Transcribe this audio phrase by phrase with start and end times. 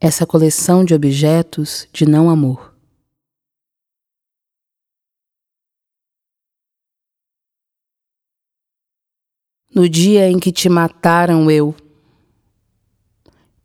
[0.00, 2.74] essa coleção de objetos de não amor.
[9.74, 11.74] No dia em que te mataram, eu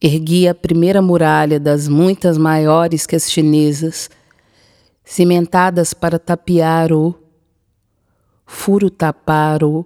[0.00, 4.08] ergui a primeira muralha das muitas maiores que as chinesas,
[5.04, 7.14] cimentadas para tapiar o
[8.46, 9.84] furo tapar o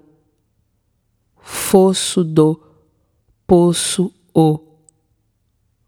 [1.41, 2.61] fosso do
[3.47, 4.72] poço o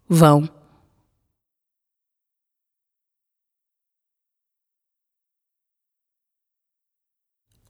[0.09, 0.43] vão.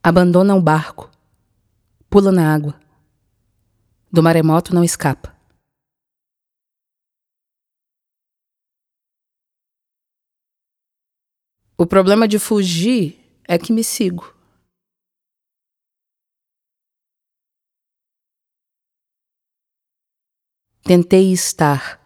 [0.03, 1.11] Abandona o barco
[2.11, 2.79] pula na água.
[4.13, 5.35] Do maremoto não escapa.
[11.77, 14.33] O problema de fugir é que me sigo.
[20.85, 22.04] Tentei estar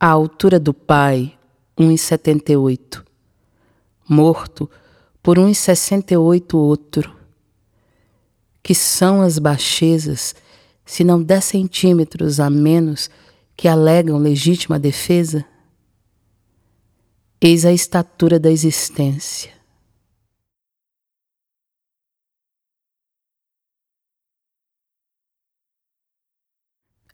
[0.00, 1.38] à altura do pai,
[1.78, 3.04] 1,78,
[4.08, 4.68] morto
[5.22, 7.20] por 1,68 outro
[8.62, 10.34] que são as baixezas,
[10.84, 13.10] se não dez centímetros a menos
[13.56, 15.44] que alegam legítima defesa?
[17.40, 19.52] Eis a estatura da existência.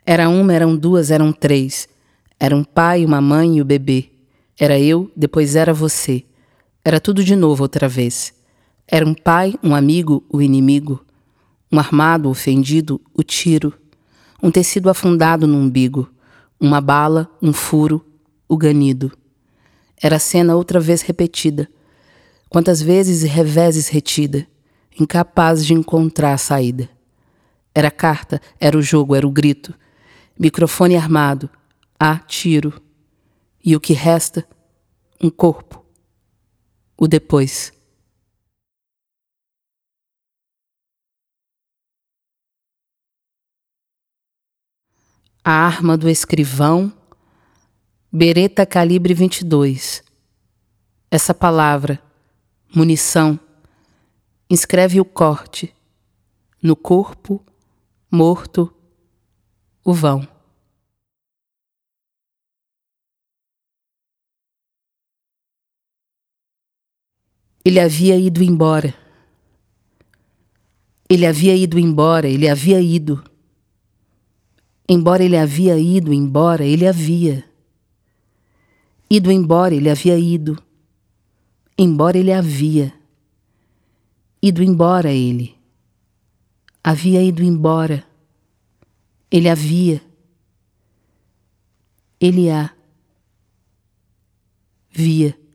[0.05, 1.89] Era uma, eram duas, eram três.
[2.39, 4.11] Era um pai, uma mãe e o bebê.
[4.59, 6.25] Era eu, depois era você.
[6.85, 8.35] Era tudo de novo outra vez.
[8.87, 11.07] Era um pai, um amigo, o inimigo
[11.71, 13.75] um armado ofendido, o tiro,
[14.43, 16.09] um tecido afundado no umbigo,
[16.61, 18.05] uma bala, um furo,
[18.49, 19.13] o ganido.
[20.01, 21.69] Era a cena outra vez repetida,
[22.49, 24.47] quantas vezes e reveses retida,
[24.99, 26.89] incapaz de encontrar a saída.
[27.75, 29.75] Era a carta, era o jogo, era o grito,
[30.39, 31.51] microfone armado,
[31.99, 32.83] há tiro,
[33.65, 34.47] e o que resta,
[35.23, 35.85] um corpo,
[36.97, 37.73] o depois.
[45.49, 46.93] a arma do escrivão,
[48.11, 50.03] bereta calibre 22.
[51.09, 52.03] Essa palavra,
[52.75, 53.39] munição,
[54.51, 55.73] inscreve o corte
[56.61, 57.41] no corpo
[58.11, 58.75] morto,
[59.85, 60.36] o vão.
[67.67, 68.95] Ele havia ido embora.
[71.11, 73.21] Ele havia ido embora, ele havia ido.
[74.89, 77.45] Embora ele havia ido embora, ele havia.
[79.11, 80.63] Ido embora, ele havia ido.
[81.77, 82.95] Embora ele havia.
[84.41, 85.57] Ido embora ele.
[86.85, 88.07] Havia ido embora.
[89.29, 90.01] Ele havia.
[92.21, 92.71] Ele a.
[94.89, 95.46] Via.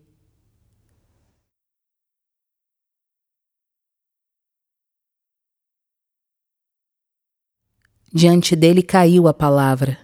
[8.14, 9.98] Diante dele caiu a palavra,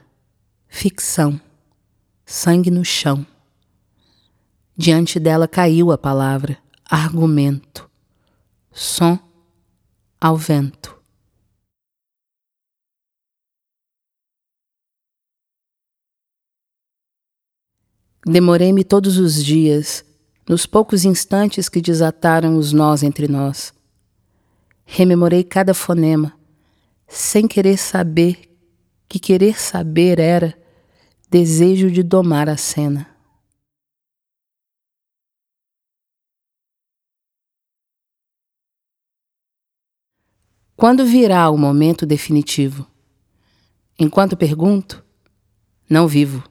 [0.69, 1.41] ficção,
[2.25, 3.27] sangue no chão.
[4.77, 7.89] Diante dela caiu a palavra, argumento,
[8.71, 9.19] som
[10.21, 10.97] ao vento.
[18.25, 20.05] Demorei-me todos os dias,
[20.47, 23.73] nos poucos instantes que desataram os nós entre nós.
[24.85, 26.36] Rememorei cada fonema,
[27.07, 28.47] sem querer saber
[29.07, 30.57] que querer saber era
[31.29, 33.15] desejo de domar a cena.
[40.75, 42.87] Quando virá o momento definitivo?
[43.97, 45.03] Enquanto pergunto,
[45.89, 46.47] não vivo.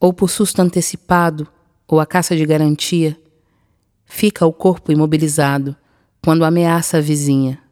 [0.00, 1.52] Ou por susto antecipado,
[1.88, 3.18] ou a caça de garantia,
[4.04, 5.74] fica o corpo imobilizado
[6.22, 7.62] quando ameaça a vizinha.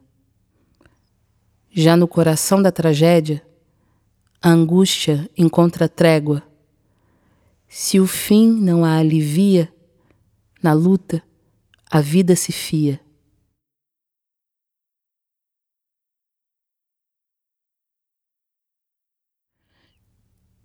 [1.69, 3.45] Já no coração da tragédia,
[4.41, 6.41] a angústia encontra trégua.
[7.69, 9.71] Se o fim não a alivia,
[10.63, 11.21] na luta,
[11.89, 12.99] a vida se fia.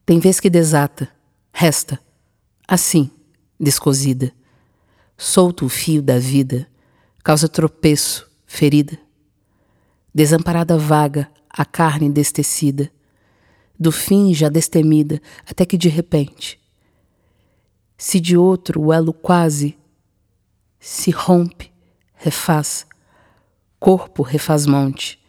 [0.07, 1.09] Tem vez que desata,
[1.53, 2.01] resta,
[2.67, 3.11] assim
[3.63, 4.33] descosida.
[5.17, 6.69] Solto o fio da vida,
[7.23, 8.99] causa tropeço, ferida.
[10.13, 12.91] Desamparada vaga, a carne destecida,
[13.79, 16.61] do fim já destemida, até que de repente,
[17.97, 19.79] se de outro o elo quase
[20.81, 21.73] se rompe,
[22.15, 22.85] refaz,
[23.79, 25.23] corpo refaz monte.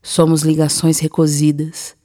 [0.00, 1.97] Somos ligações recosidas.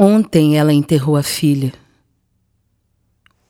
[0.00, 1.72] Ontem ela enterrou a filha.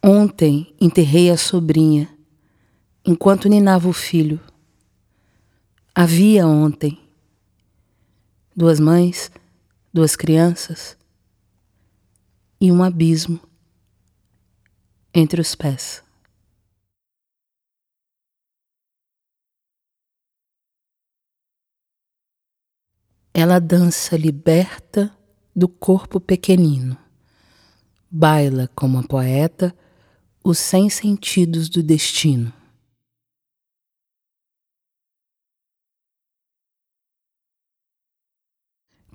[0.02, 2.08] Ontem enterrei a sobrinha,
[3.04, 4.40] enquanto ninava o filho.
[5.94, 6.98] Havia ontem
[8.56, 9.30] duas mães,
[9.92, 10.96] duas crianças
[12.58, 13.38] e um abismo
[15.12, 16.02] entre os pés.
[23.34, 25.18] Ela dança liberta
[25.58, 26.96] do corpo pequenino,
[28.08, 29.75] baila como a poeta
[30.44, 32.52] os cem sentidos do destino.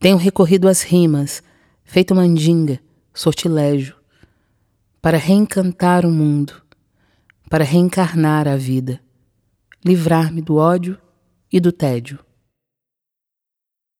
[0.01, 1.41] Tenho recorrido às rimas,
[1.85, 2.81] feito mandinga,
[3.13, 3.95] sortilégio,
[5.01, 6.61] para reencantar o mundo,
[7.49, 9.01] para reencarnar a vida,
[9.85, 10.99] livrar-me do ódio
[11.49, 12.19] e do tédio.